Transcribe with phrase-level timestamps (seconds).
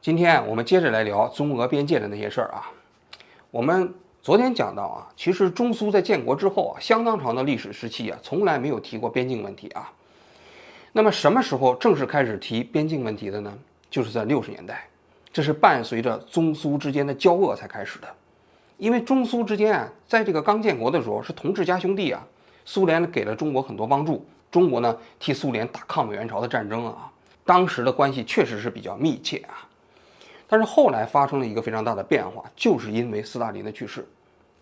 [0.00, 2.70] 今天我们接着来聊中俄边界的那些事儿啊。
[3.50, 9.90] 我们昨天讲到啊，其实中苏在建国之后啊，相当长的历史时期啊，从来没有提过边境问题啊。
[10.92, 13.52] 那么什么时候正式开始提边境问题的呢？
[13.90, 14.86] 就是在六十年代，
[15.32, 18.06] 这是伴随着中苏之间的交恶才开始的。
[18.76, 22.24] 因为中苏之间啊，在这个刚建国的时候是同志家兄弟啊，
[22.64, 27.10] 苏联给了中国很多帮助，中国呢替苏联打抗美援朝的战争啊，
[27.44, 29.66] 当时的关系确实是比较密切啊。
[30.48, 34.06] 但是后来发生了一个非常大的变化，就是因为斯大林的去世。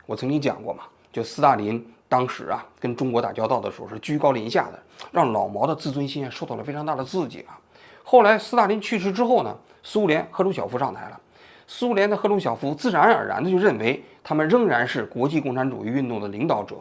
[0.05, 7.59] 我曾经讲过嘛，就斯大林当时啊跟中国打交道的时候是居高临下的，让老毛的自尊心啊受到了非常大的刺激啊。
[8.03, 11.21] 后来斯大林去世之后呢，苏联赫鲁晓夫上台了。
[11.69, 16.77] 苏联的赫鲁晓夫自然而然的就认为他们仍然是国际共产主义运动的领导者，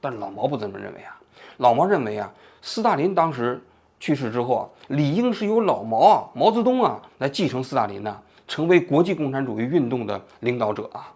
[0.00, 1.20] 但老毛不这么认为啊。
[1.58, 2.32] 老毛认为啊，
[2.62, 3.62] 斯大林当时
[4.04, 8.14] 去世之后啊，理应是由老毛啊、毛泽东啊来继承斯大林呢，
[8.46, 11.08] 成为国际共产主义运动的领导者啊。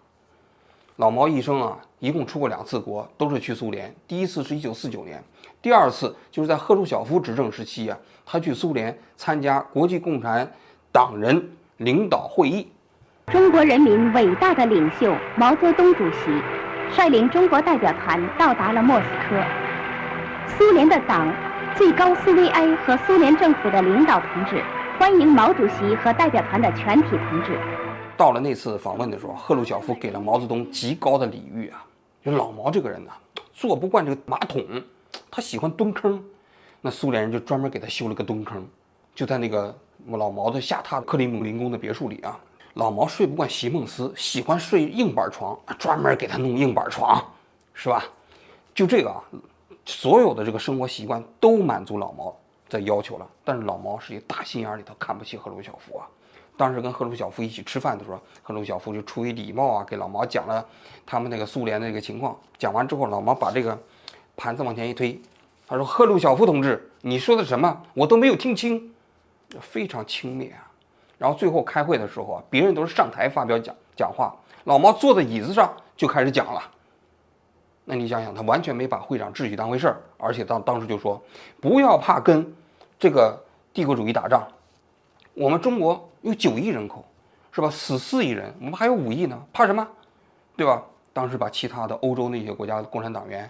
[0.95, 3.93] 老毛一生啊，一共出过两次国，都是去苏联。
[4.07, 5.23] 第一次是一九四九年，
[5.61, 7.95] 第二次就是在赫鲁晓夫执政时期啊，
[8.25, 10.51] 他去苏联参加国际共产
[10.91, 11.47] 党人。
[11.77, 12.67] 领导会议，
[13.27, 16.41] 中国人民伟大的领袖毛泽东主席
[16.91, 19.41] 率领中国代表团到达了莫斯科。
[20.57, 21.33] 苏联的党、
[21.79, 24.61] 最高苏维埃和苏联政府的领导同志
[24.99, 27.57] 欢迎毛主席和代表团的全体同志。
[28.17, 31.81] 到了那次访问的时候，赫鲁晓夫给了毛泽东极高的礼遇啊。
[32.21, 33.11] 就老毛这个人呢，
[33.53, 34.61] 坐不惯这个马桶，
[35.31, 36.21] 他喜欢蹲坑，
[36.81, 38.67] 那苏联人就专门给他修了个蹲坑，
[39.15, 39.73] 就在那个。
[40.09, 42.37] 老毛的下榻克里姆林宫的别墅里啊，
[42.73, 47.23] 老毛睡不惯席梦思，喜欢睡硬板床，专门给他弄硬板床，
[47.73, 48.03] 是吧？
[48.75, 49.23] 就这个啊，
[49.89, 52.35] 所有的这个生活习惯都满足老毛
[52.69, 53.27] 的要求了。
[53.43, 56.07] 但是老毛是一大心眼里头看不起赫鲁晓夫啊。
[56.55, 60.63] 当时跟赫鲁晓夫一起吃饭的时候，赫鲁晓夫就出于礼貌啊，给老毛讲了
[61.05, 62.37] 他们那个苏联的一个情况。
[62.57, 63.77] 讲完之后，老毛把这个
[64.37, 65.19] 盘子往前一推，
[65.67, 67.81] 他说：“赫鲁晓夫同志，你说的什么？
[67.93, 68.93] 我都没有听清。”
[69.59, 70.69] 非常轻蔑啊，
[71.17, 74.35] 然后最后开会的时候啊，别人都是上台发表讲讲话，
[74.65, 76.61] 老毛坐在椅子上就开始讲了。
[77.91, 81.19] 那你想想，他完全没把会长秩序当回事儿，而且当当时就说，
[81.59, 82.45] 不要怕跟
[82.99, 83.35] 这个
[83.73, 84.47] 帝国主义打仗，
[85.33, 87.03] 我们中国有九亿人口，
[87.51, 87.67] 是吧？
[87.67, 89.87] 死四亿人，我们还有五亿呢，怕什么？
[90.55, 90.83] 对吧？
[91.13, 93.49] 当时把其他的欧洲那些国家的共产党员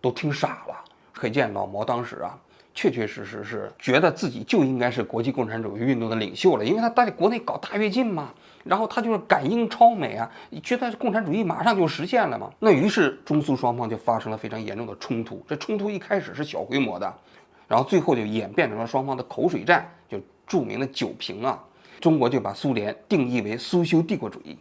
[0.00, 0.74] 都听傻了，
[1.12, 2.36] 可见老毛当时啊。
[2.78, 10.30] 确确实实是觉得自己就应该是国际共产主义运动的领袖了，因为他在国内搞大跃进嘛，然后他就是感应超美啊，
[10.62, 12.48] 觉得共产主义马上就实现了嘛。
[12.60, 15.44] 那于是中苏双方就发生了非常严重的冲突。
[15.48, 17.12] 这冲突一开始是小规模的，
[17.66, 20.16] 然后最后就演变成了双方的口水战，就
[20.46, 21.58] 著名的酒瓶啊。
[21.98, 24.56] 中国就把苏联定义为苏修帝国主义，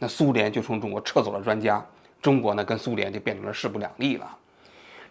[0.00, 1.86] 那苏联就从中国撤走了专家，
[2.20, 4.36] 中国呢跟苏联就变成了势不两立了。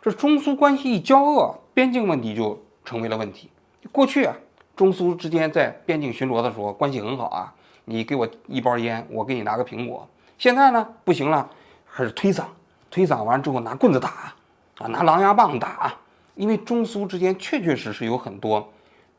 [0.01, 3.49] 这中苏关系一交恶，边境问题就成为了问题。
[3.91, 4.35] 过去啊，
[4.75, 7.53] 中苏之间在边境巡逻的时候关系很好啊，
[7.85, 10.07] 你给我一包烟，我给你拿个苹果。
[10.37, 11.49] 现在呢，不行了，
[11.85, 12.43] 还是推搡，
[12.89, 14.33] 推搡完之后拿棍子打，
[14.79, 15.93] 啊，拿狼牙棒打。
[16.33, 18.67] 因为中苏之间确确实实有很多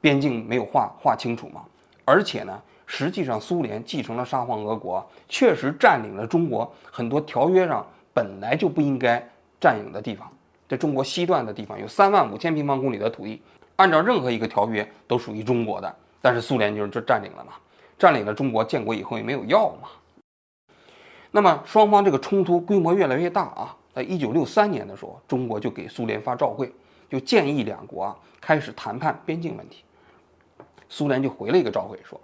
[0.01, 1.63] 边境没有划划清楚嘛，
[2.05, 9.23] 而且呢，实际上苏联继承了沙皇俄国，确实占领了中国很多条约上本来就不应该
[9.61, 10.27] 占领的地方。
[10.73, 13.43] 在中国西段的地方有三万五千平方公里的土地，
[13.77, 15.97] 按照任何一个条约都属于中国的。
[16.23, 17.53] 但是苏联就是就占领了嘛，
[17.99, 19.91] 占领了中国，建国以后也没有要嘛。
[21.31, 26.73] 那么双方这个冲突规模越来越大啊，在一九六三年的时候，中国就给苏联发照会，
[27.11, 29.85] 就建议两国啊开始谈判边境问题。
[30.89, 32.19] 苏联就回了一个照会说。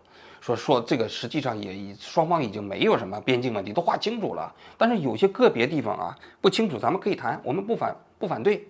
[0.48, 4.50] 说说这个实际上也已双方已经没有什么边境问题，都划清楚了。
[4.76, 8.66] 但是有些个别地方啊不清楚，咱们可以谈，我们不反不反对。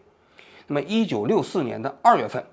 [0.66, 2.44] 那么一九六四年的二月份，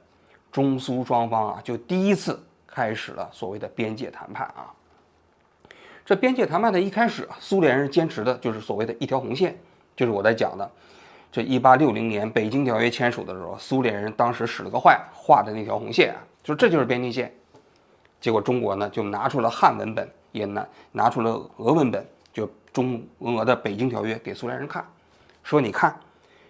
[0.52, 4.72] 中苏双方啊就第一次开始了所谓的边界谈判啊。
[6.06, 9.58] 这边界谈判的一开始啊，苏联人坚持的就是所谓的一条红线，
[9.96, 10.72] 就是我在讲的，
[11.32, 17.34] 这一八六零年北京条约签署的时候，苏联人当时使了个坏，画的那条红线啊，就这就是边境线。
[18.20, 24.86] 结果中国呢就拿出了汉文本，也拿拿出了俄文本，就中俄的北京条约给苏联人看，
[25.44, 25.96] 说你看，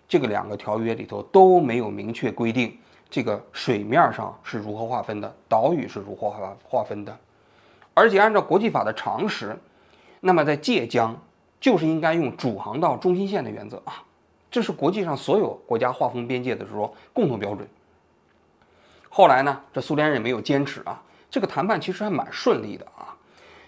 [0.07, 2.77] 这个两个条约里头都没有明确规定
[3.09, 7.17] 这个水面上是如何划分的，岛屿是如何划划分的，
[7.93, 9.57] 而且按照国际法的常识，
[10.21, 11.15] 那么在界江
[11.59, 14.01] 就是应该用主航道中心线的原则啊，
[14.49, 17.67] 这是国际上所有国家划分边界的时候共同标准。
[19.09, 21.01] 后来呢，这苏联人也没有坚持啊。
[21.29, 23.15] 这个谈判其实还蛮顺利的啊，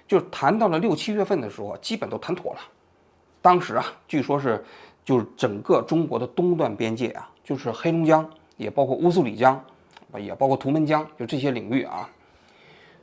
[0.08, 2.60] 就谈到了六七月份的时候，基本都谈妥了。
[3.42, 4.64] 当时啊，据说是
[5.06, 9.64] 就是整个中国的东段边界啊，就是黑龙江，也包括乌苏里江，
[10.18, 12.10] 也包括图们江，就这些领域啊，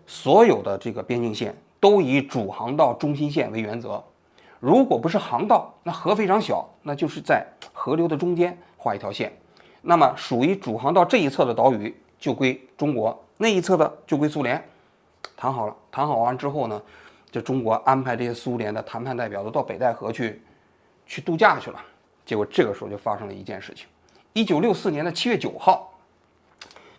[0.06, 4.02] 所有的这个边境线都以主航道中心线为原则。
[4.60, 9.30] 如果不是航道，那河非常小，那就是在河流的中间画一条线。
[9.82, 14.62] 那么属于主航道这一侧的岛屿就归中国，那一侧的就归苏联。
[15.36, 16.80] 谈好了，谈好完之后呢，
[17.30, 20.40] 这中国安排这些苏联的谈判代表都到北戴河去，
[21.06, 21.80] 去度假去了。
[22.24, 23.86] 结果这个时候就发生了一件事情：
[24.32, 25.92] 一九六四年的七月九号，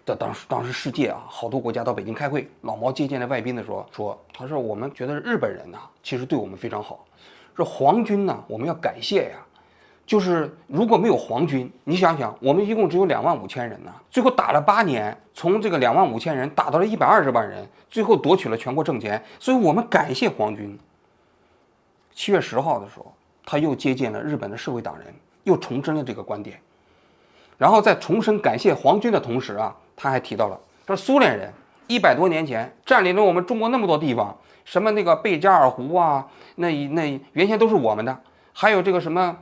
[0.05, 7.05] 的当时当时世界啊，好多国家到北京开会，老毛接见了外宾的时候说：“他说我们觉得日本人呢，其实对我们非常好，
[7.55, 9.37] 说皇军呢，我们要感谢呀。”
[10.05, 20.77] 就是如果没有皇军，你想想，我们一共只有两万五千人呢，最后打了八年，从这个两万五千人打到了一百二十万人，最后夺取了全国政权，所以我们感谢皇军。
[22.13, 23.11] 七月十号的时候，
[23.43, 25.07] 他又接见了日本的社会党人，
[25.43, 26.59] 又重申了这个观点。
[27.57, 31.51] 然后在重申感谢皇军的同时啊，他还提到了，他说苏联人
[31.87, 38.15] 一百多年前占领了我们中国那么多地方，什么那个贝加尔湖啊，那那原先都是我们的，
[38.53, 39.35] 还有这个什么。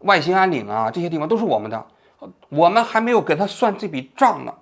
[0.00, 1.86] 外兴安岭啊，这些地方都是我们的，
[2.48, 4.54] 我们还没有给他算这笔账呢。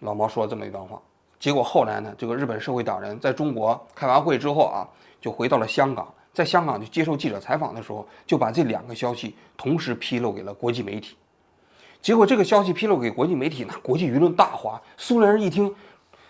[0.00, 1.00] 老毛说了这么一段话，
[1.40, 4.88] 结果后来呢，这个日本社会党人在中国开完会之后啊，
[5.20, 11.16] 就回到了香港，在香港就接受记者采访的时候，就把这两个消息同时披露给了国际媒体。
[12.00, 15.74] 结果这个消息披露给国际媒体呢，国际舆论大哗，苏联人一听，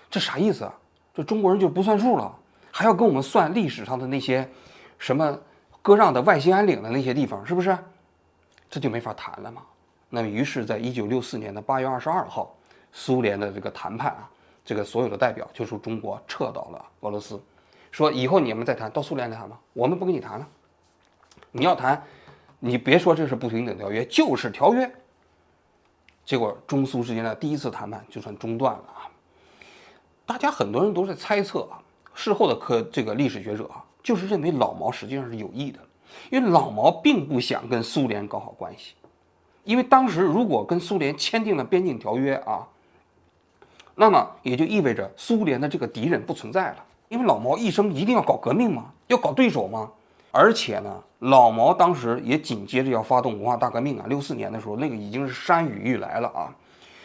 [0.08, 0.74] 这啥意思啊？
[1.12, 2.32] 这中国人就不算数了，
[2.70, 4.48] 还要跟我们算历史上的那些
[4.98, 5.36] 什么？
[5.84, 7.76] 割让的外兴安岭的那些地方，是不是？
[8.70, 9.60] 这就没法谈了嘛。
[10.08, 12.56] 那么，于是，在一九六四年的八月二十二号，
[12.90, 14.30] 苏联的这个谈判啊，
[14.64, 17.38] 这个所有的代表就从中国撤到了俄罗斯，
[17.90, 20.48] 说以后你们再谈到苏联来谈吧，我们不跟你谈了。
[21.50, 22.02] 你要谈，
[22.60, 24.90] 你别说这是不平等条约，就是条约。
[26.24, 29.04] 结果，中苏之间的第一次谈判就算中断了啊。
[30.24, 31.76] 大家很多人都在猜测啊，
[32.14, 33.83] 事后的科这个历史学者啊。
[34.04, 35.80] 就是认为老毛实际上是有意的，
[36.30, 38.94] 因为老毛并不想跟苏联搞好关系，
[39.64, 42.68] 因为当时如果跟苏联签订了边境条约啊，
[43.94, 46.84] 那么也就意味着苏联的这个敌人不存在了。
[47.08, 49.90] 因为老毛一生一定要搞革命嘛，要搞对手嘛，
[50.30, 56.54] 而且呢，老毛当时也紧接着要发动文化大革命啊，六四年的时候那个已经是山雨欲来了啊，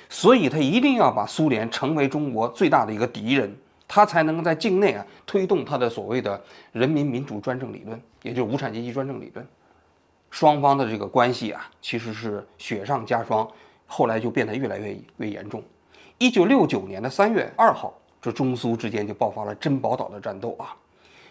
[0.10, 3.56] 所以他一定要把苏联成为中国最大的一个敌人。
[3.92, 6.40] 他才能在境内啊推动他的所谓的
[6.72, 9.46] 人民民主专政理论，也就是无产阶级专政理论。
[10.30, 13.50] 双方的这个关系啊，其实是雪上加霜，
[13.88, 15.64] 后来就变得越来越越严重。
[16.20, 17.92] 一九六九年的三月二号，
[18.22, 20.78] 这中苏之间就爆发了珍宝岛的战斗啊。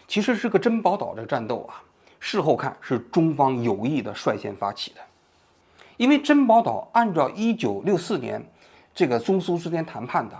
[0.05, 1.81] 其实这个珍宝岛的战斗啊，
[2.19, 4.99] 事后看是中方有意的率先发起的，
[5.95, 8.45] 因为珍宝岛按照一九六四年
[8.93, 10.35] 这个中苏之间谈判的。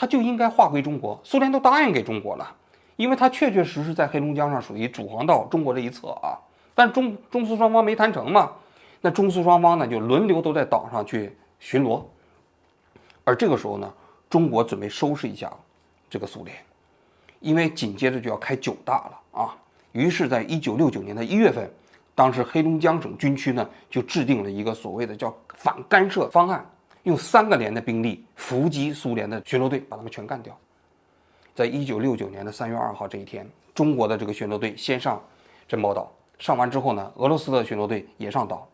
[0.00, 2.56] 它就应该划归中国，苏联都答应给中国了，
[2.96, 6.40] 因为它确确实实在黑龙江上属于主航道中国这一侧啊。
[6.74, 8.50] 但中中苏双方没谈成嘛，
[9.02, 12.02] 那中苏双方呢就轮流都在岛上去巡逻。
[13.24, 13.92] 而这个时候呢，
[14.30, 15.52] 中国准备收拾一下
[16.08, 16.56] 这个苏联，
[17.40, 19.54] 因为紧接着就要开九大了啊。
[19.92, 21.70] 于是，在一九六九年的一月份，
[22.14, 26.64] 当时黑龙江省军区呢就制定了一个所谓的叫反干涉方案。
[27.04, 30.56] 用三个连的兵力伏击苏联的巡逻队，把他们全干掉。
[31.54, 35.22] 在一九六九年的三月二号这一天，中国的这个巡逻队先上
[35.66, 38.66] 珍宝岛，上完之后呢，俄罗斯的巡逻队也上岛。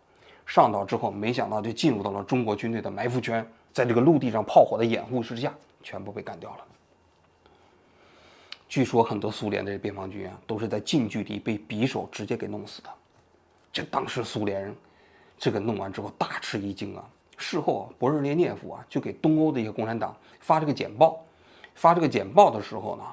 [0.45, 5.52] 上岛之后，没想到就进入到了中国军队的埋伏圈，在这个陆地上炮火的掩护之下，
[5.83, 6.59] 全部被干掉了。
[8.68, 12.88] 据说很多苏联的边防军啊，都是在近距离被匕首直接给弄死的。
[13.73, 14.76] 这当时苏联人
[15.38, 17.04] 这个弄完之后大吃一惊啊！
[17.36, 21.20] 事后啊，勃日列涅夫啊就给东欧的一个共产党发这个简报，
[21.74, 23.04] 发这个简报的时候呢，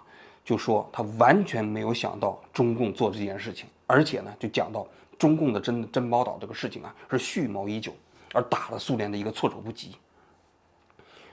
[0.43, 4.87] 就说他完全没有想到中共做这件事情，而且呢，就讲到
[5.17, 7.93] 中共的珍珍宝岛这个事情啊是蓄谋已久，
[8.33, 9.95] 而打了苏联的一个措手不及。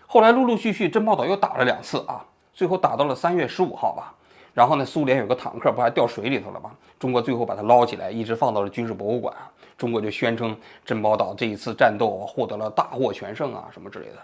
[0.07, 4.15] 后来陆陆续续珍宝岛又打了两次啊，最后打到了三月十五号吧，
[4.53, 6.71] 然后呢，苏联有个坦克不还掉水里头了吗？
[6.99, 9.35] 中国最后把它捞起来，一直放到了军事博物馆。
[9.79, 10.55] 中国就宣称
[10.85, 14.17] 珍宝岛这一次战斗获得了大获全胜啊，什么之类的。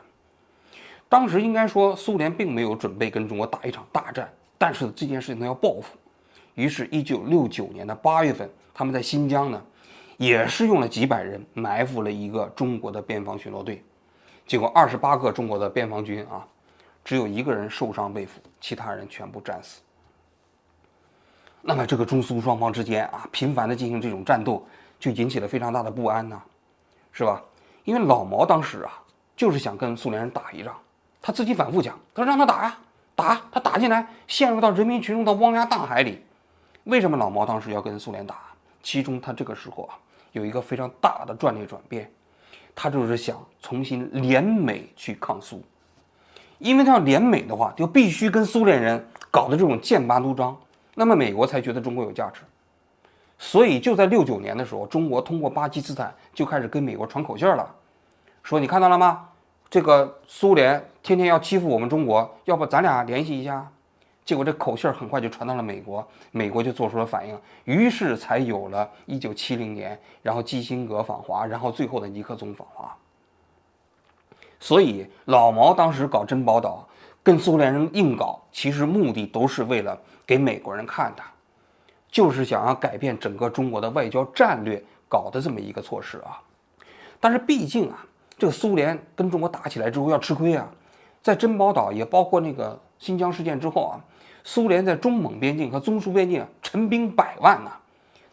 [1.08, 5.96] 当时应该说苏联并没有准备跟中国打一场大战，但是这件事情他要报复。
[6.54, 9.62] 于是，一九六九年的八月份，他们在新疆呢，
[10.16, 13.82] 也是用了几百人埋伏了一个中国的边防巡逻队。
[14.46, 16.46] 结果，二十八个中国的边防军啊，
[17.04, 19.80] 只有一个人受伤被俘，其他人全部战死。
[21.68, 24.64] 那么这个中苏双方之间啊，频繁的进行这种战斗，
[25.00, 26.40] 就引起了非常大的不安呐，
[27.10, 27.42] 是吧？
[27.82, 28.92] 因为老毛当时啊，
[29.36, 30.72] 就是想跟苏联人打一仗，
[31.20, 32.78] 他自己反复讲，他说让他打呀，
[33.16, 36.22] 打，他打进来，陷入到人民群众的汪洋大海里。
[36.84, 38.36] 为什么老毛当时要跟苏联打？
[38.80, 39.98] 其中他这个时候啊，
[40.30, 42.08] 有一个非常大的战略转变，
[42.76, 45.60] 他就是想重新联美去抗苏，
[46.58, 50.56] 因为他要联美的话，就必须跟苏联人搞的这种剑拔弩张。
[50.98, 52.40] 那么美国才觉得中国有价值，
[53.38, 57.70] 所以就在六九年的时候，中国通过巴基斯坦就开始跟美国传口信了，
[58.42, 59.28] 说你看到了吗？
[59.68, 63.70] 这个苏联天天要欺负我们中国，要不咱俩联系一下？
[64.24, 72.96] 结果这口信很快就传到了美国，美国就做出了反应，于是才有了一九七零年，然后基辛格访华，然后最后的尼克松访华。
[74.58, 76.88] 所以老毛当时搞珍宝岛，
[77.22, 80.00] 跟苏联人硬搞，其实目的都是为了。
[80.26, 81.22] 给美国人看的，
[82.10, 86.42] 就是想要改变整个中国的外交战略搞的这么一个措施啊。
[87.20, 88.04] 但是毕竟啊，
[88.36, 90.68] 这个苏联跟中国打起来之后要吃亏啊，
[91.22, 93.94] 在珍宝岛也包括那个新疆事件之后啊，
[94.42, 97.70] 苏联在中蒙边境和中苏边境陈兵百万呐，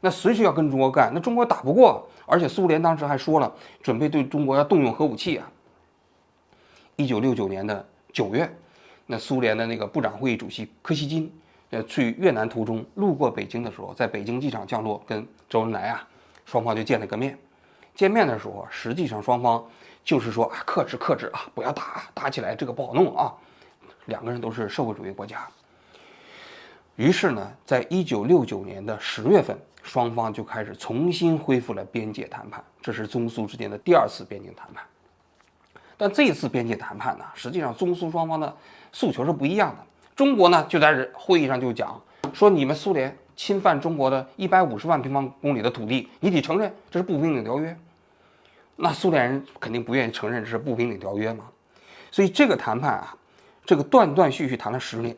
[0.01, 5.50] 那随时要跟中国干，那中国打不过，而且苏联当时还说了，准备对中国要动用核武器啊。
[6.95, 8.51] 一九六九年的九月，
[9.05, 11.31] 那苏联的那个部长会议主席柯西金。
[11.74, 16.08] 呃，去越南途中路过北京的时候，在北京机场降落，跟周恩来啊，
[16.46, 17.36] 双方就见了个面。
[17.96, 19.65] 见面的时候，实际上双方
[20.03, 23.34] 就是说啊，克制克制啊，不要打，打起来这个不好弄啊。
[24.06, 25.48] 两个人都是社会主义国家。
[26.96, 34.86] 于是呢，在一九六九年的十月份，双方就开始重新恢复了边界谈判，这是中苏之间的第二次边境谈判。
[35.98, 38.56] 但这次边界谈判呢，实际上中苏双方的
[38.92, 39.84] 诉求是不一样的。
[40.15, 42.00] 中国呢，就在会议上就讲
[42.34, 47.75] 说，你们苏联侵犯中国的一百五十万平方公里的土地，你得承认这是不平等条约。
[48.75, 51.46] 那苏联人肯定不愿意承认这是不平等条约嘛。
[52.12, 53.15] 所以这个谈判啊，
[53.65, 55.15] 这个断断续续谈了十年，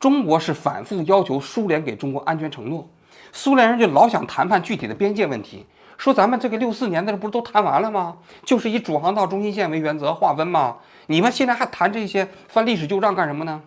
[0.00, 2.88] 中国是反复要求苏联给中国安全承诺，
[3.32, 5.66] 苏联人就老想谈判具体的边界问题，
[5.98, 8.16] 说咱们这个六四年的不是都谈完了吗？
[8.42, 10.78] 就是以主航道中心线为原则划分嘛，
[11.08, 13.62] 你们现在还谈这些翻历史旧账干什么呢？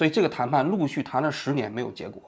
[0.00, 2.22] 所以这个谈判陆续谈了十年没有结果，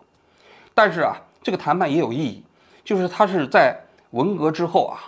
[0.75, 2.45] 但是啊，这个谈判也有意义，
[2.85, 3.75] 就是它是在
[4.11, 5.01] 文革之后啊，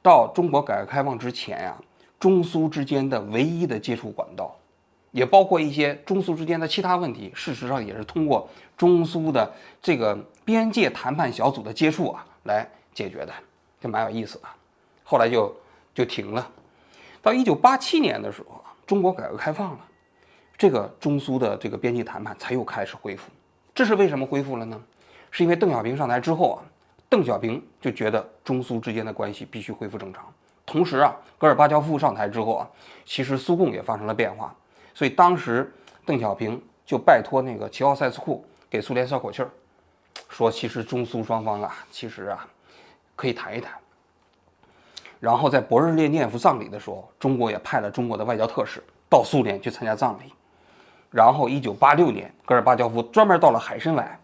[0.00, 1.76] 到中国改革开放之前呀，
[2.18, 4.56] 中苏之间的唯一的接触管道，
[5.10, 9.52] 也包括一些中苏之间的其他问题，事实上也是通过中苏的
[9.82, 13.32] 这个边界谈判小组的接触啊来解决的，
[13.78, 14.48] 就蛮有意思的。
[15.04, 15.54] 后来就
[15.94, 16.50] 就停了，
[17.20, 19.80] 到一九八七年的时候啊，中国改革开放了。
[20.60, 23.30] 这个中苏的这个边境谈判才又开始恢复，
[23.74, 24.78] 这是为什么恢复了呢？
[25.30, 26.60] 是因为邓小平上台之后啊，
[27.08, 30.22] 邓小平就觉得中苏之间的关系必须恢复正常。
[30.66, 32.68] 同时啊，戈尔巴乔夫上台之后啊，
[33.06, 34.54] 其实苏共也发生了变化，
[34.92, 35.72] 所以当时
[36.04, 39.48] 邓小平就拜托那个齐奥塞斯库给苏联捎口气儿，
[40.28, 42.46] 说其实中苏双方啊，其实啊
[43.16, 43.72] 可以谈一谈。
[45.20, 50.34] 然后在勃日列涅夫葬礼的时候，中国也派了中国的外交特使到苏联去参加葬礼。
[51.10, 54.18] 然后，一九八六年，戈尔巴乔夫专门到了海参崴，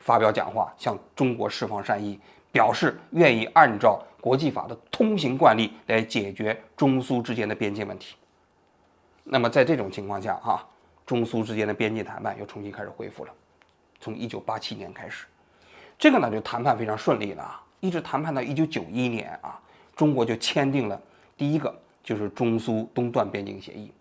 [0.00, 2.18] 发表讲话，向中国释放善意，
[2.50, 8.16] 表示愿意按照国际法的通行惯例来解决中苏之间的边界问题。
[9.22, 10.66] 那么，在这种情况下，哈，
[11.06, 13.32] 中苏之间的边界谈判又重新开始恢复了。
[14.00, 15.26] 从一九八七年开始，
[15.96, 19.60] 这个呢就谈判非常顺利了啊，一直谈判到一九九一年啊，
[19.94, 21.00] 中国就签订了
[21.36, 21.72] 第一个
[22.02, 23.92] 就是中苏东段边境协议。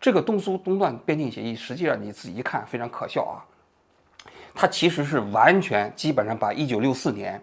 [0.00, 3.42] 这个东苏东段边境协议，实际上你自己一看非常可笑啊，
[4.54, 7.42] 它其实是完全基本上把一九六四年，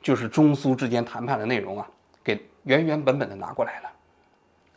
[0.00, 1.86] 就是中苏之间谈判的内容啊，
[2.22, 3.90] 给原原本本的拿过来了，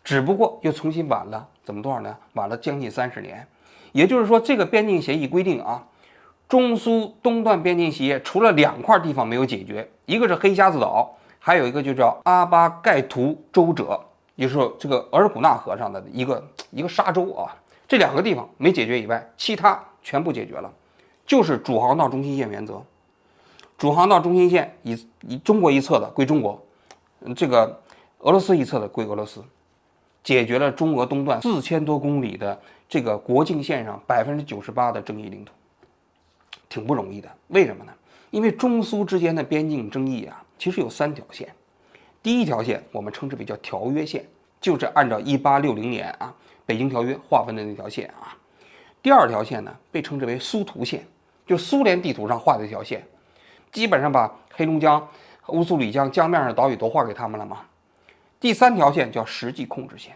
[0.04, 2.18] 只不过又重新晚了怎么多少呢？
[2.34, 3.48] 晚了将近三十年。
[3.92, 5.86] 也就是说，这个边境协议规定啊，
[6.48, 14.00] 中苏东段边境协议除了两块地方没有解决，一个是黑瞎子岛，还有一个就叫阿巴盖图州者。
[14.42, 17.56] 就是说，这个额尔古纳河上的一个一个沙洲啊，
[17.88, 20.74] 这两个地方没解决以外，其他全部解决了，
[21.28, 22.84] 就是主航道中心线原则。
[23.78, 26.60] 主航道中心线以以中国一侧的归中国，
[27.36, 27.80] 这个
[28.20, 29.44] 俄罗斯一侧的归俄罗斯，
[30.24, 35.54] 解决了中俄东段四千多公里的这个国境线上百分之九十八的争议领土，
[36.68, 37.30] 挺不容易的。
[37.50, 37.94] 为什么呢？
[38.32, 41.54] 因为中苏之间的边境争议啊，其实有三条线。
[42.24, 44.26] 第一条线我们称之为叫条约线，
[44.60, 46.34] 就是按照一八六零年啊
[46.66, 48.38] 北京条约划分的那条线啊。
[49.02, 51.04] 第二条线呢，被称之为苏图线，
[51.48, 53.04] 就苏联地图上画的一条线，
[53.72, 55.06] 基本上把黑龙江、
[55.48, 57.62] 乌苏里江江面上的岛屿都划给他们了嘛。
[58.40, 60.14] 第三条线叫实际控制线，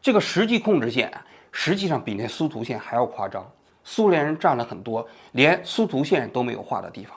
[0.00, 1.12] 这个实际控制线，
[1.50, 3.44] 实际上比那苏图线还要夸张，
[3.82, 7.16] 苏联人占了很多连苏图线都没有画的地方，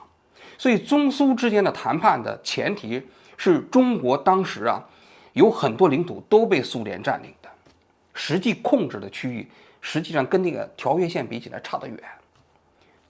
[0.58, 3.00] 所以中苏之间的谈判的前提
[3.42, 4.86] 是中国当时啊，
[5.32, 7.48] 有很多领土都被苏联占领的，
[8.12, 9.50] 实际控制的区域。
[9.80, 11.98] 实际上跟那个条约线比起来差得远，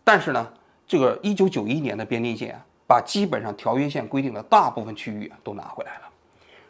[0.04, 0.52] 但是呢，
[0.87, 2.56] 这个一九九一年的边境线
[2.87, 6.02] 把基本上条约线规定的大部分区域都拿回来了，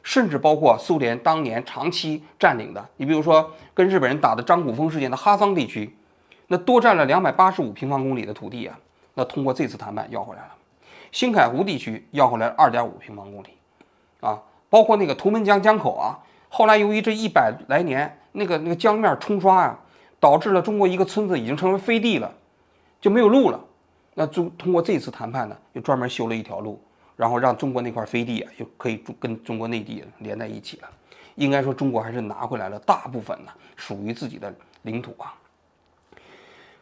[0.03, 5.95] 甚至包括苏联当年长期占领的，你比如说跟日本人打的张古峰事件的哈桑地区，
[6.47, 8.79] 那多占了两百八十五平方公里的土地啊，
[9.13, 10.55] 那通过这次谈判要回来了。
[11.13, 13.49] 新海湖地区要回来二点五平方公里，
[14.21, 19.79] 啊，包括那个图们江江口啊，后来由于这一百来年那个那个江面冲刷啊。
[20.23, 22.31] 导致了中国一个村子已经成为飞地了，
[23.01, 23.59] 就没有路了。
[24.13, 26.79] 那中通过这次谈判呢，又专门修了一条路，
[27.17, 30.91] 然后让中国那块飞地啊，就可以跟中国内地连在一起了。
[31.37, 35.33] 应该说，中国还是拿回来了大部分呢属于自己的领土啊。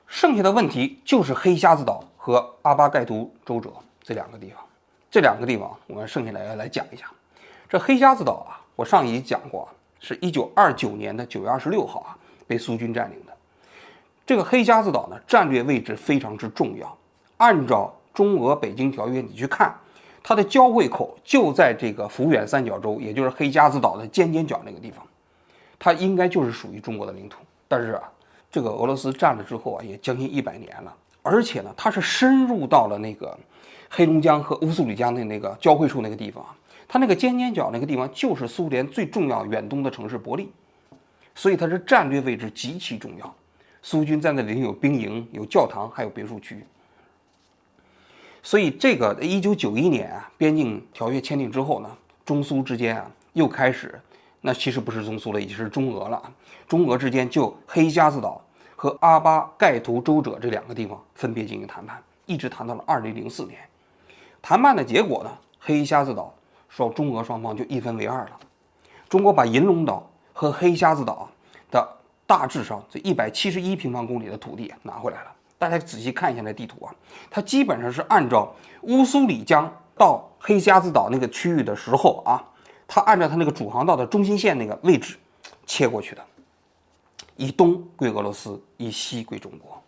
[0.09, 3.73] 剩下的问题就是黑瞎子岛和阿巴盖图州者
[4.09, 4.65] 这两个地方。
[5.11, 7.05] 这两个地方，我们剩下来要来讲一下。
[7.69, 9.69] 这黑瞎子岛啊，我上一集讲过，
[10.01, 12.17] 是一九二九年的九月二十六号啊。
[12.47, 13.33] 被苏军占领的
[14.25, 16.97] 这个黑瞎子岛呢，战略位置非常之重要。
[17.37, 19.79] 按照中俄北京条约，你去看，
[20.23, 25.07] 它的交汇口就在这个抚远三角洲，也就是黑瞎子岛的尖尖角那个地方，
[25.79, 27.41] 它应该就是属于中国的领土。
[27.69, 28.11] 但是啊，
[28.51, 33.39] 这个俄罗斯占了之后啊，也将近一百年了，而且呢，它是深入到了那个
[33.91, 36.45] 黑龙江和乌苏里江的那个交汇处那个地方，
[36.87, 40.51] 它那个尖尖角那个地方就是苏联最重要远东的城市伯利。
[41.35, 43.33] 所以它是战略位置极其重要，
[43.81, 46.65] 苏军在那里有兵营、有教堂，还有别墅区。
[48.43, 51.89] 所以这个一九九一年啊，边境条约签订之后呢，
[52.25, 54.01] 中苏之间啊又开始，
[54.41, 56.21] 那其实不是中苏了，已经是中俄了。
[56.67, 63.59] 中俄之间就黑瞎子岛和阿巴盖图州者这两个地方分别进行谈判，一直谈到了二零零四年。
[64.43, 66.35] 谈判的结果呢，黑瞎子岛
[66.69, 68.31] 说中俄双方就一分为二了，
[69.09, 70.09] 中国把银龙岛。
[70.41, 71.29] 和黑瞎子岛
[71.69, 71.85] 的
[72.25, 75.33] 大致上这一百七十一平方公里的土地拿回来了。
[75.59, 76.95] 大家仔细看一下那地图啊，
[77.29, 82.39] 它基本上是按照乌苏里江到黑瞎子岛那个区域的时候啊，
[82.87, 85.19] 它按照它那个主航道的中心线那个位置
[85.67, 86.25] 切过去的。
[87.35, 89.83] 以东归俄罗斯，以西归中国。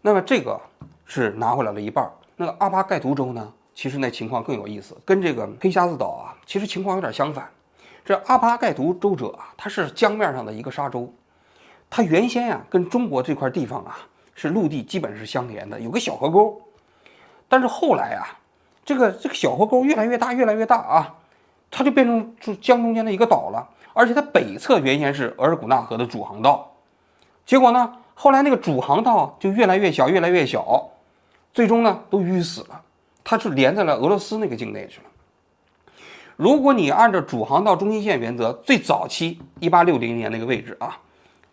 [0.00, 0.60] 那么这个
[1.04, 2.10] 是拿回来了一半。
[2.40, 7.46] 那个阿巴盖图州呢，其实那情况更有意思，跟这个黑瞎子岛啊，其实情况有点相反。
[8.02, 11.12] 这阿巴盖图州者啊，它是江面上的一个沙洲，
[11.90, 13.98] 它原先呀跟中国这块地方啊
[14.34, 16.58] 是陆地基本是相连的，有个小河沟。
[17.46, 18.24] 但是后来啊，
[18.86, 21.14] 这个这个小河沟越来越大，越来越大啊，
[21.70, 23.68] 它就变成就江中间的一个岛了。
[23.92, 26.72] 而且它北侧原先是额尔古纳河的主航道，
[27.44, 30.88] 结果呢，后来那个主航道就越来越小，越来越小，
[31.52, 32.82] 最终呢都淤死了，
[33.24, 35.06] 它是连在了俄罗斯那个境内去了。
[36.36, 40.98] 如果你按照主航道中心线原则，最早期一八六零年那个位置啊，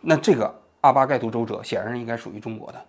[0.02, 2.82] 那这个阿巴盖图州者显然应该属于中国的。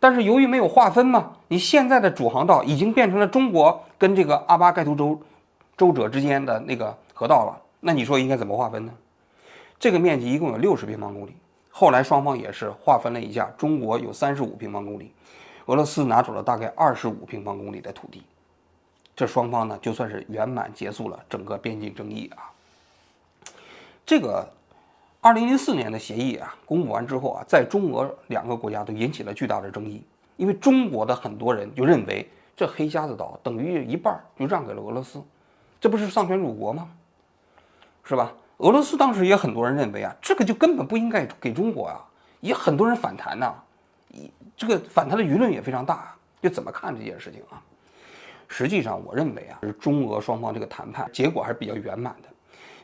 [0.00, 5.20] 但是由于没有划分嘛，你现在的主航道已经变成了中国跟这个阿巴盖图州
[5.76, 7.60] 州者之间的那个河道了。
[7.80, 8.92] 那你说应该怎么划分呢？
[9.78, 11.36] 这个面积一共有六十平方公里，
[11.70, 15.12] 后来双方也是划分了一下，中国有三十五平方公里，
[15.70, 18.24] 俄罗斯拿走了大概二十五平方公里的土地。
[19.14, 22.50] 这双方呢，就算是圆满结束了整个边境争议啊。
[24.04, 24.44] 这个
[25.20, 30.02] 二零零四年的协议啊，公布完之后啊，在中俄两个国家都引起了巨大的争议，
[30.36, 35.22] 因为中国的很多人就认为这黑瞎子岛等于一半就让给了俄罗斯，
[35.80, 36.88] 这不是丧权辱国吗？
[38.02, 38.32] 是吧？
[38.56, 42.04] 俄罗斯当时也很多人认为啊，这个就根本不应该给中国啊，
[42.40, 43.54] 也很多人反弹呐，
[44.60, 47.56] 这个反弹的舆论也非常大，就怎么看这件事情啊？
[48.46, 52.28] 实际上，我认为啊，是中俄双方这个谈判结果还是比较圆满的。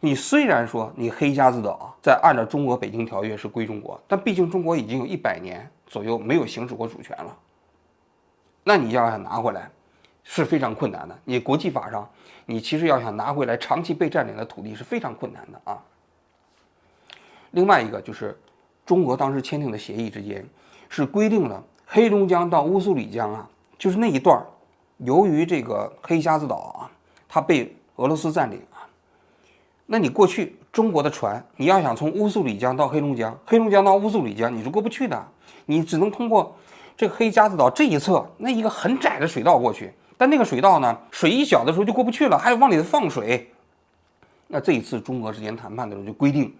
[0.00, 7.36] 你虽然说你黑瞎子岛在按照中俄北京条约是归中国，但毕竟中国已经有一百年左右没有行使过主权了。
[8.64, 9.70] 那你要想拿回来，
[10.24, 11.18] 是非常困难的。
[11.24, 12.08] 你国际法上，
[12.46, 15.78] 你其实要想拿回来长期被占领的土地是非常困难的啊。
[17.50, 18.34] 另外一个就是，
[18.86, 20.42] 中俄当时签订的协议之间
[20.88, 24.46] 是规定了黑龙江到乌苏里江啊，就是那一段儿。
[24.98, 26.90] 由于这个黑瞎子岛啊，
[27.28, 28.88] 它被俄罗斯占领啊，
[29.84, 35.28] 那你过去中国的船，你要想从乌苏里江到黑龙江，黑龙江到乌苏里江，你是过不去的，
[35.66, 36.56] 你只能通过
[36.96, 39.92] 这个黑瞎子岛这一侧那一个很窄的水道过去。
[40.16, 43.52] 但那个水道呢，水一小的时候就过不去了，还要往里头放水。
[44.48, 46.54] 那这一次中俄之间谈判的时候就规定，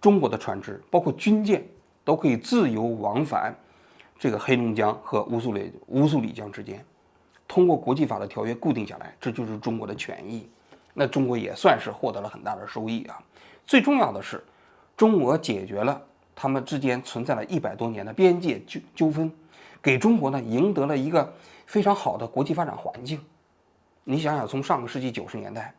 [0.00, 1.66] 中国的船只包括军舰
[2.04, 3.54] 都可以自由往返
[4.18, 6.84] 这个黑龙江和乌苏里乌苏里江之间，
[7.46, 10.48] 通过国际法的条约固定下来，这就是中国的权益。
[10.94, 13.22] 那中国也算是获得了很大的收益啊。
[13.66, 14.42] 最重要的是，
[14.96, 16.00] 中俄解决了
[16.34, 19.32] 他们之间存在了一百多年的边界纠纠纷，
[19.80, 21.32] 给中国呢赢得了一个
[21.66, 23.20] 非常好的国际发展环境。
[24.04, 25.72] 你想想，从上个世纪九十年代。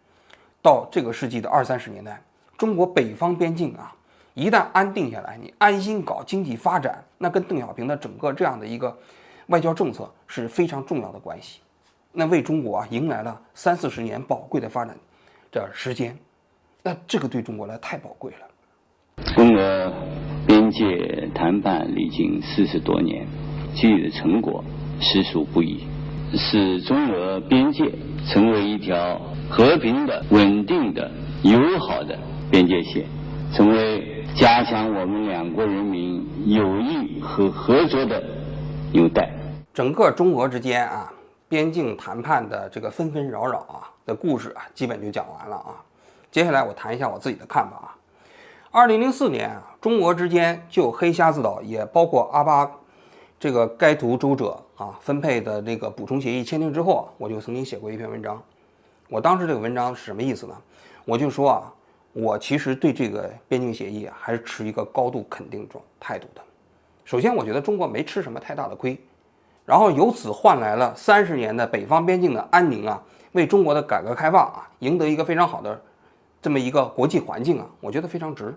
[0.62, 2.24] 到这个世纪的二三十年代，
[2.58, 3.94] 中国北方边境啊，
[4.34, 8.98] 一旦安定下来，你安心搞经济发展，那跟邓小平的整个这样的一个
[9.48, 11.60] 外交政策是非常重要的关系，
[12.12, 14.96] 那为中国啊迎来了三四十年宝贵的发展
[15.52, 16.18] 的时间，
[16.82, 19.24] 那这个对中国来太宝贵了。
[19.36, 19.94] 中俄
[20.48, 23.28] 边界谈判历经四十多年，
[23.76, 24.64] 积累的成果
[25.00, 25.86] 实属不易，
[26.36, 27.92] 使中俄边界
[28.28, 29.22] 成为一条。
[29.50, 31.12] 和平的、稳定的、
[31.44, 32.18] 友好的
[32.50, 33.06] 边界线，
[33.54, 33.93] 成为
[34.36, 38.24] 加强我们两国人民友谊和合作的
[38.92, 39.32] 纽带。
[39.72, 41.14] 整个中俄之间啊，
[41.48, 45.78] 边境谈判的这个纷纷扰扰啊的故事啊，基本就讲完了啊。
[46.32, 47.96] 接下来我谈一下我自己的看法啊。
[48.72, 52.70] 二零零四年啊，中俄之间就黑瞎子岛，也包括阿巴
[53.40, 58.42] 这个该图州者啊分配的那个补充协议签订之后，我就曾经写过一篇文章。
[59.10, 60.56] 我当时这个文章是什么意思呢？
[61.06, 61.72] 我就说啊，
[62.14, 66.42] 我其实对这个边境协议啊，还是持一个高度肯定状态度的。
[67.04, 68.98] 首先，我觉得中国没吃什么太大的亏，
[69.66, 75.82] 然后由此换来了三十年的北方边境的安宁啊，为中国的改革开放啊，赢得一个非常好的
[76.42, 78.56] 这么一个国际环境啊，我觉得非常值。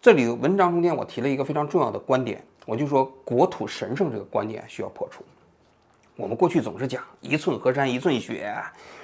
[0.00, 5.24] 这里文章中间我提了一个非常重要的观点，我就说国土神圣这个观点需要破除。
[6.16, 8.52] 我们过去总是讲一寸河山一寸血，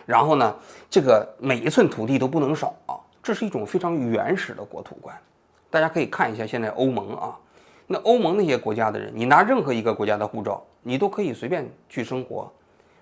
[0.04, 0.54] 然后呢，
[0.90, 2.74] 这个每一寸土地都不能少，
[3.28, 5.14] 这是一种非常原始的国土观。
[5.68, 7.38] 大家可以看一下现在欧盟啊，
[7.86, 12.50] 那欧盟那些国家的人，你拿任何一个国家的护照，你都可以随便去生活。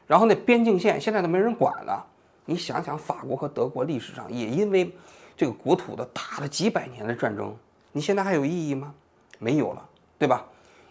[0.04, 2.04] 然后那边境线现在都没人管了。
[2.44, 4.92] 你想想，法国和德国历史上也因为
[5.36, 7.54] 这个国土的打了几百年的战争，
[7.92, 8.92] 你现在还有意义吗？
[9.38, 10.44] 没有了，对吧？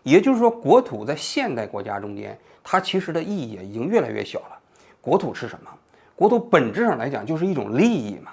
[0.03, 4.57] 也就是说，国土在现代国家中间，它其实的意义已经越来越小了。
[5.01, 5.69] 国土是什么？
[6.15, 8.31] 国土本质上来讲就是一种利益嘛。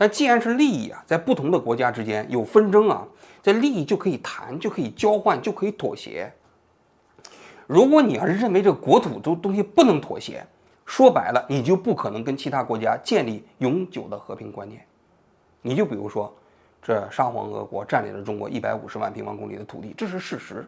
[0.00, 3.06] 但既然是利益啊，在不同的国家之间有纷争啊，
[3.42, 6.32] 这利益就可以谈，就可以交换，就可以妥协。
[7.66, 10.42] 如果你要是认为这国土这东西不能妥协，
[10.86, 14.82] 说白了，你就不可能跟其他国家建立永久的和平观念。
[15.60, 16.34] 你就比如说，
[16.80, 20.66] 这沙皇俄国占领了中国一百五十万平方公里的土地，这是事实。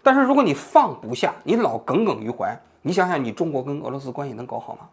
[0.00, 4.88] 但是如果你放不下，你老耿耿于怀，你想想，你中国跟俄罗斯关系能搞好吗？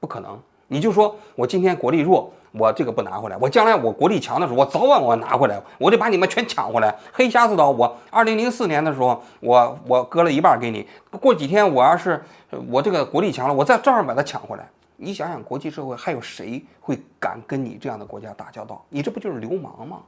[0.00, 0.40] 不可能。
[0.66, 6.96] 你就说我今天国力弱，我这个不拿回来，我将来我国力强的时候，我早晚我拿回来，我得把你们全抢回来。
[7.12, 10.86] 黑瞎子岛，我二零零四年的时候，我我割了一半给你，
[11.20, 12.22] 过几天我要是
[12.68, 14.68] 我这个国力强了，我再照样把它抢回来。
[14.96, 18.84] 你想想，国际社会还有谁会敢跟你这样的国家打交道？
[18.88, 19.98] 你这不就是流氓吗？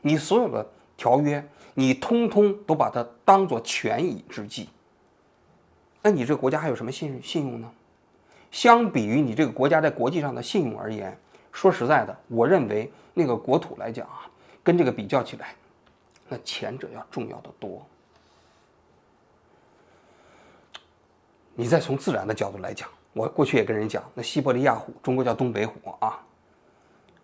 [0.00, 0.66] 你所有的。
[1.00, 1.40] 条约，
[1.74, 4.68] 你通通都把它当做权宜之计，
[6.02, 7.70] 那你这个国家还有什么信信用呢？
[8.50, 11.16] 相比于你这个国家在国际上的信用而言，
[11.58, 14.30] 说实在的，我认为那个国土来讲啊，
[14.62, 15.56] 跟这个比较起来，
[16.28, 17.84] 那前者要重要的多。
[21.56, 26.20] 你再从自然的角度来讲，我过去也跟人讲，那西伯利亚虎，中国叫东北虎啊，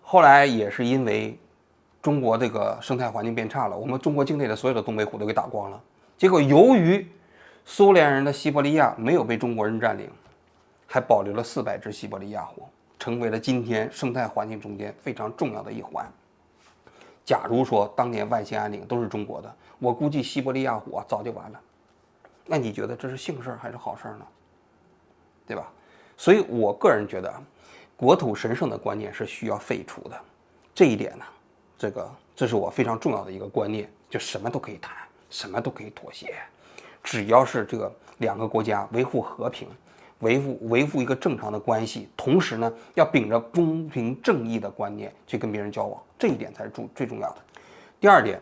[0.03, 1.39] 后来也是因为。
[2.03, 5.83] 中国这个生态环境变差了，我们中国境内的所有的东北虎都给打光了。
[6.19, 7.11] 结果由于
[7.65, 10.11] 苏联人的西伯利亚没有被中国人占领，
[10.87, 12.69] 还保留了四百只西伯利亚虎，
[13.05, 16.11] 成为了今天生态环境中间非常重要的一环。
[17.23, 21.61] 假如说当年外兴安岭都是中国的，我估计西伯利亚虎啊早就完了。
[22.47, 24.27] 那你觉得这是幸事还是好事呢？
[25.47, 25.71] 对吧？
[26.17, 27.31] 所以我个人觉得，
[27.95, 30.19] 国土神圣的观念是需要废除的。
[30.75, 31.25] 这一点呢？
[31.77, 34.97] 这个，这是我非常重要的一个观念，就什么都可以谈，
[35.29, 36.35] 什么都可以妥协，
[37.03, 39.69] 只要是这个两个国家维护和平，
[40.25, 47.37] 维护维护一个正常的关系，同时呢，要秉着公平正义的观念去跟别人交往，这一点才是重最重要的。
[48.01, 48.41] 第二点，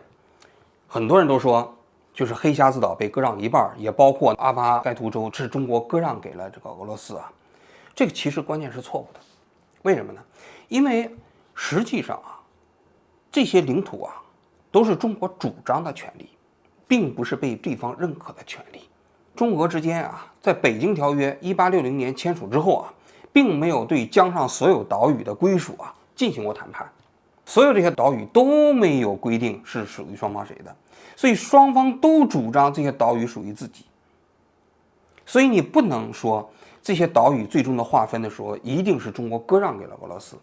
[0.89, 1.77] 很多人都说，
[2.15, 7.31] 就是黑瞎子岛被割让一半，也包括阿巴盖图州是中国割让给了这个俄罗斯啊，
[7.95, 9.21] 这个其实观念是错误的。
[9.83, 10.23] 为什么呢？
[10.69, 11.15] 因为
[11.55, 12.39] 实际上啊。
[13.35, 14.21] 这些领土啊，
[14.71, 16.29] 都是中国主张的权利，
[16.87, 18.83] 并不是被对方认可的权利。
[19.35, 22.93] 中俄之间啊，在北京条约一八六零年签署之后啊，
[23.33, 26.87] 并没有对江上所有岛屿的归属啊进行过谈判，
[27.47, 30.77] 所有这些岛屿都没有规定是属于双方谁的，
[31.17, 33.87] 所以双方都主张这些岛屿属于自己。
[35.25, 36.49] 所以你不能说
[36.83, 40.37] 这些岛屿最终的划分的时候一定是中国割让给了俄罗斯，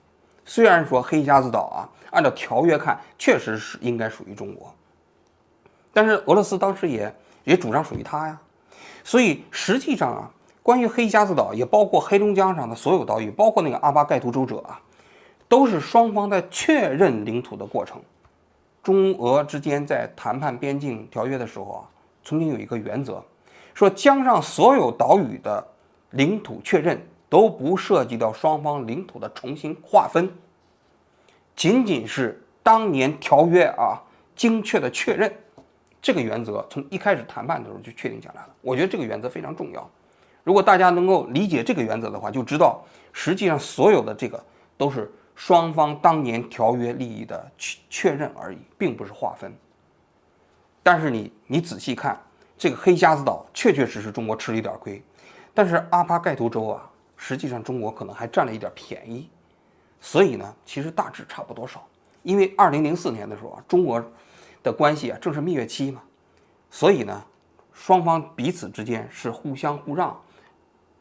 [0.45, 4.73] 虽然说黑瞎子岛啊，按照条约看确实是应该属于中国，
[5.93, 8.39] 但是俄罗斯当时也也主张属于他呀。
[9.09, 10.29] 所以实际上啊，
[10.61, 14.79] 关于黑瞎子岛，也包括黑龙江上的所有岛屿，包括那个阿巴盖图州者啊，
[15.47, 17.99] 都是双方在确认领土的过程。
[18.83, 21.81] 中俄之间在谈判边境条约的时候啊，
[22.23, 23.19] 曾经有一个原则，
[23.73, 25.67] 说江上所有岛屿的
[26.11, 30.31] 领土确认都不涉及到双方领土的重新划分，
[31.55, 33.97] 仅仅是当年条约啊
[34.35, 35.33] 精确的确认。
[36.01, 38.49] 这个原则从一开始谈判的时候就确定下来了。
[38.61, 39.89] 我觉得这个原则非常重要。
[40.45, 42.81] 如果大家能够理解这个原则的话，就知道
[43.11, 44.41] 实际上所有的这个
[44.77, 49.53] 都是双方当年条约利益的确确认而已，并不是划分。
[50.81, 52.17] 但是你你仔细看，
[52.57, 55.03] 这个黑瞎子岛确确实实中国吃了一点亏，
[55.53, 59.29] 但是阿巴盖图州啊，实际上中国可能还占了一点便宜。
[59.99, 61.85] 所以呢，其实大致差不多少。
[62.23, 64.01] 因为二零零四年的时候啊，中国。
[64.61, 66.01] 的关系啊，正是蜜月期嘛，
[66.69, 67.23] 所以呢，
[67.73, 70.15] 双方彼此之间是互相互让，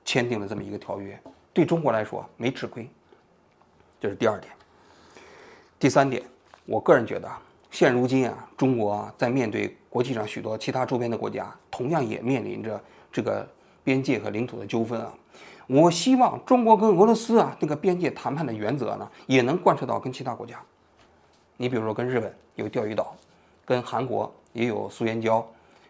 [0.05, 1.21] 签订了这么一个条约，
[1.53, 2.88] 对中国来说没吃亏。
[4.01, 4.53] 这是第二点。
[5.79, 6.23] 第三点，
[6.66, 7.40] 我个人觉得啊，
[7.71, 13.49] 现如今啊，中国，在面对国际上许多其他周边的国家，同样也面临着这个
[13.83, 15.12] 边界和领土的纠纷啊。
[15.66, 20.59] 我希望中国跟俄罗斯啊，那个边界谈判的原则呢，也能贯彻到跟其他国家。
[21.57, 23.14] 你比如说，跟日本有钓鱼岛。
[23.69, 25.45] 跟韩国也有苏岩礁，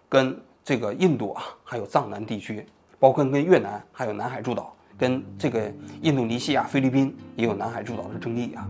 [0.08, 2.66] 跟这个印度啊，还有藏南地区，
[2.98, 8.68] 包括跟越南还有南海诸岛，跟这个印度尼西亚、菲律宾也有南海诸岛的争议啊。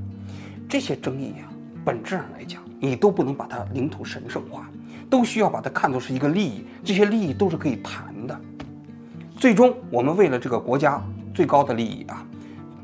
[0.69, 1.49] 这些争议啊，
[1.87, 4.69] 本质上来讲，你都不能把它领土神圣化，
[5.09, 6.67] 都需要把它看作是一个利益。
[6.85, 8.39] 这些利益都是可以谈的。
[9.39, 12.27] 最终，我们为了这个国家最高的利益啊，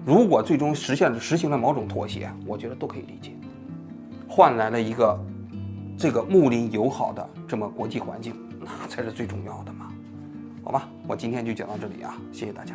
[0.06, 3.32] 如果最终实现了实行了某种妥协，我觉得都可以理解，
[4.26, 5.22] 换来了一个。
[5.96, 9.92] 这个睦邻友好的这么国际环境，那才是最重要的嘛，
[10.62, 12.74] 好吧，我今天就讲到这里啊，谢谢大家。